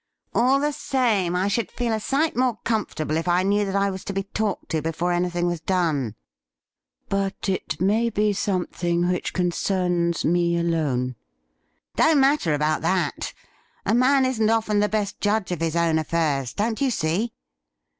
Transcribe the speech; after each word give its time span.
'All 0.33 0.59
the 0.59 0.71
same, 0.71 1.35
I 1.35 1.47
should 1.47 1.69
feel 1.69 1.93
a 1.93 1.99
sight 1.99 2.35
more 2.35 2.57
comfortable 2.63 3.17
if 3.17 3.27
I 3.27 3.43
knew 3.43 3.65
that 3.65 3.75
I 3.75 3.91
was 3.91 4.03
to 4.05 4.13
be 4.13 4.23
talked 4.23 4.69
to 4.69 4.81
before 4.81 5.11
anything 5.11 5.45
was 5.45 5.61
done.'' 5.61 6.15
But 7.07 7.47
it 7.47 7.79
may 7.79 8.09
be 8.09 8.33
something 8.33 9.07
which 9.09 9.31
concerns 9.31 10.25
me 10.25 10.57
alone.'' 10.57 11.17
Don't 11.97 12.19
matter 12.19 12.55
about 12.55 12.81
that; 12.81 13.31
a 13.85 13.93
man 13.93 14.25
isn't 14.25 14.49
often 14.49 14.79
the 14.79 14.89
best 14.89 15.21
judge 15.21 15.51
of 15.51 15.61
his 15.61 15.75
own 15.75 15.99
affairs, 15.99 16.51
don't 16.55 16.81
you 16.81 16.89
see 16.89 17.33